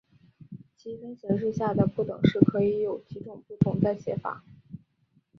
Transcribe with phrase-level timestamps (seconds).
[0.75, 4.43] 积分形式下的不等式可以有几种不同的写法。